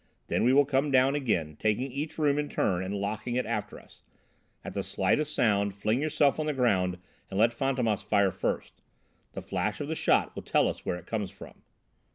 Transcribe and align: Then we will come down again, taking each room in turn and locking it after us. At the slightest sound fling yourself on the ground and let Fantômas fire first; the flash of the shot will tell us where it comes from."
Then 0.29 0.43
we 0.43 0.51
will 0.51 0.65
come 0.65 0.89
down 0.89 1.13
again, 1.13 1.55
taking 1.59 1.91
each 1.91 2.17
room 2.17 2.39
in 2.39 2.49
turn 2.49 2.81
and 2.83 2.95
locking 2.95 3.35
it 3.35 3.45
after 3.45 3.79
us. 3.79 4.01
At 4.65 4.73
the 4.73 4.81
slightest 4.81 5.35
sound 5.35 5.75
fling 5.75 6.01
yourself 6.01 6.39
on 6.39 6.47
the 6.47 6.55
ground 6.55 6.97
and 7.29 7.37
let 7.39 7.51
Fantômas 7.55 8.03
fire 8.03 8.31
first; 8.31 8.81
the 9.33 9.43
flash 9.43 9.79
of 9.79 9.87
the 9.87 9.93
shot 9.93 10.35
will 10.35 10.41
tell 10.41 10.67
us 10.67 10.83
where 10.87 10.97
it 10.97 11.05
comes 11.05 11.29
from." 11.29 11.61